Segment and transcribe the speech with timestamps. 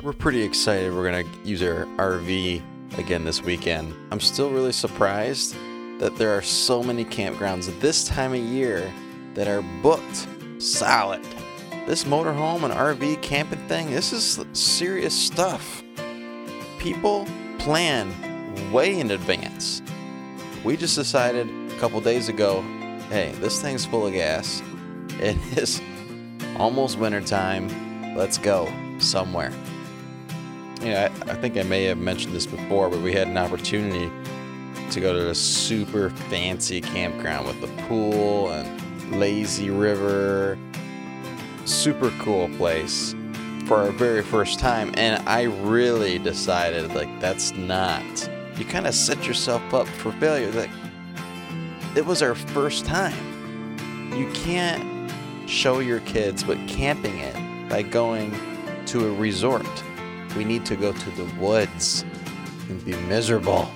[0.00, 0.92] We're pretty excited.
[0.92, 3.94] We're going to use our RV again this weekend.
[4.10, 5.54] I'm still really surprised
[6.00, 8.90] that there are so many campgrounds this time of year
[9.34, 10.26] that are booked
[10.58, 11.22] solid.
[11.86, 15.84] This motorhome and RV camping thing, this is serious stuff.
[16.78, 17.28] People
[17.58, 18.12] plan
[18.72, 19.82] way in advance.
[20.64, 22.62] We just decided a couple days ago
[23.08, 24.62] hey, this thing's full of gas.
[25.20, 25.80] It is
[26.56, 28.16] almost wintertime.
[28.16, 29.52] Let's go somewhere.
[30.82, 34.10] Yeah, I, I think I may have mentioned this before, but we had an opportunity
[34.90, 40.58] to go to a super fancy campground with a pool and lazy river.
[41.64, 43.14] Super cool place
[43.66, 44.92] for our very first time.
[44.96, 48.02] And I really decided, like, that's not.
[48.56, 50.50] You kind of set yourself up for failure.
[50.50, 50.70] Like,
[51.94, 54.12] it was our first time.
[54.16, 55.10] You can't
[55.48, 58.34] show your kids what camping is by going
[58.86, 59.66] to a resort.
[60.36, 62.04] We need to go to the woods
[62.68, 63.68] and be miserable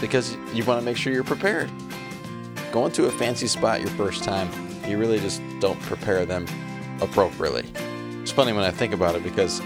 [0.00, 1.70] because you want to make sure you're prepared.
[2.72, 4.50] Going to a fancy spot your first time,
[4.86, 6.46] you really just don't prepare them
[7.00, 7.64] appropriately.
[8.22, 9.62] It's funny when I think about it because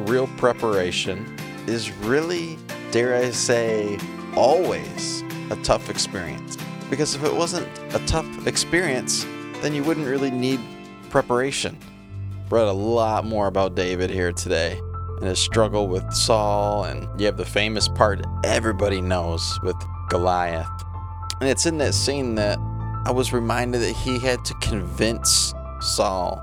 [0.00, 1.36] real preparation
[1.66, 2.58] is really,
[2.90, 3.98] dare I say,
[4.36, 6.58] always a tough experience.
[6.90, 9.24] Because if it wasn't a tough experience,
[9.62, 10.60] then you wouldn't really need
[11.08, 11.78] preparation.
[12.50, 14.78] Read a lot more about David here today
[15.18, 19.76] and his struggle with Saul, and you have the famous part everybody knows with
[20.10, 20.68] Goliath.
[21.40, 22.58] And it's in that scene that
[23.06, 26.42] I was reminded that he had to convince Saul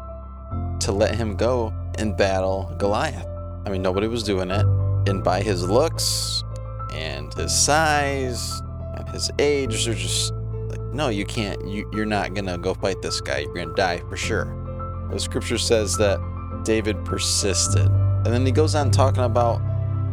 [0.80, 3.28] to let him go and battle Goliath.
[3.66, 4.66] I mean, nobody was doing it.
[5.08, 6.44] And by his looks
[6.94, 8.62] and his size
[8.98, 10.34] and his age, they're just
[10.68, 11.66] like, no, you can't.
[11.68, 13.40] You, you're not to go fight this guy.
[13.40, 14.61] You're to die for sure.
[15.12, 16.20] The scripture says that
[16.64, 17.88] David persisted.
[17.88, 19.62] And then he goes on talking about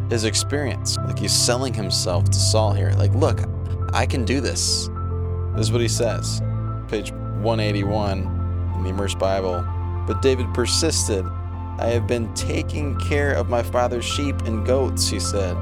[0.09, 0.97] his experience.
[0.97, 2.91] Like he's selling himself to Saul here.
[2.97, 3.41] Like, look,
[3.93, 4.89] I can do this.
[5.55, 6.41] This is what he says.
[6.87, 8.19] Page 181
[8.75, 9.65] in the Immersed Bible.
[10.07, 11.25] But David persisted.
[11.77, 15.53] I have been taking care of my father's sheep and goats, he said.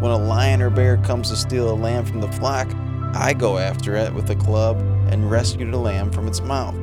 [0.00, 2.68] When a lion or bear comes to steal a lamb from the flock,
[3.14, 4.78] I go after it with a club
[5.08, 6.76] and rescue the lamb from its mouth.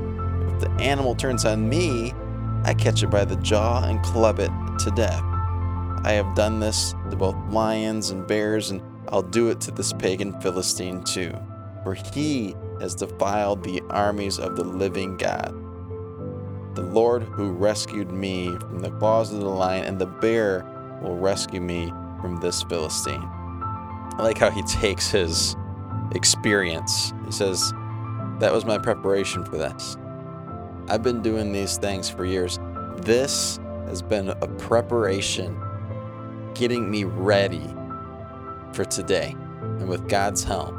[0.64, 2.14] The animal turns on me,
[2.64, 5.22] I catch it by the jaw and club it to death.
[6.06, 9.92] I have done this to both lions and bears, and I'll do it to this
[9.92, 11.38] pagan Philistine too,
[11.84, 15.54] for he has defiled the armies of the living God.
[16.76, 20.66] The Lord who rescued me from the claws of the lion and the bear
[21.02, 21.90] will rescue me
[22.22, 23.22] from this Philistine.
[23.22, 25.58] I like how he takes his
[26.16, 27.12] experience.
[27.26, 27.74] He says,
[28.40, 29.98] That was my preparation for this.
[30.90, 32.60] I've been doing these things for years.
[32.98, 35.58] This has been a preparation
[36.56, 37.74] getting me ready
[38.74, 39.36] for today.
[39.62, 40.76] And with God's help,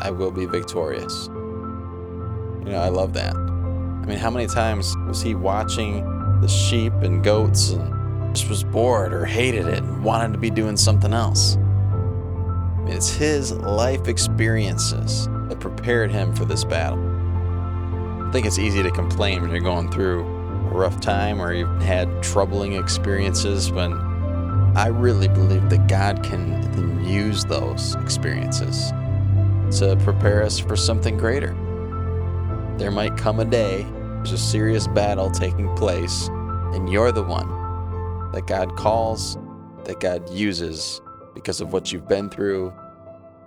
[0.00, 1.28] I will be victorious.
[1.28, 3.34] You know, I love that.
[3.34, 6.04] I mean, how many times was he watching
[6.40, 10.50] the sheep and goats and just was bored or hated it and wanted to be
[10.50, 11.56] doing something else?
[11.56, 17.11] I mean, it's his life experiences that prepared him for this battle.
[18.32, 21.82] I think it's easy to complain when you're going through a rough time or you've
[21.82, 23.92] had troubling experiences when
[24.74, 28.90] I really believe that God can use those experiences
[29.80, 31.48] to prepare us for something greater.
[32.78, 36.28] There might come a day, there's a serious battle taking place,
[36.72, 37.50] and you're the one
[38.32, 39.36] that God calls,
[39.84, 41.02] that God uses
[41.34, 42.72] because of what you've been through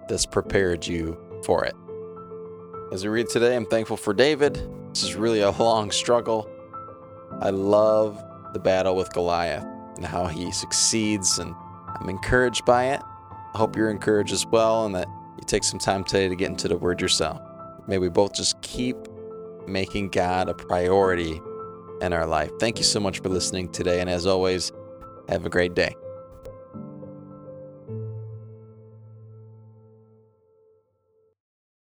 [0.07, 1.73] that's prepared you for it.
[2.91, 4.61] As we read today, I'm thankful for David.
[4.89, 6.47] This is really a long struggle.
[7.41, 8.23] I love
[8.53, 9.65] the battle with Goliath
[9.95, 11.55] and how he succeeds, and
[11.87, 13.01] I'm encouraged by it.
[13.53, 15.07] I hope you're encouraged as well, and that
[15.37, 17.41] you take some time today to get into the Word yourself.
[17.87, 18.97] May we both just keep
[19.67, 21.41] making God a priority
[22.01, 22.51] in our life.
[22.59, 24.71] Thank you so much for listening today, and as always,
[25.27, 25.95] have a great day.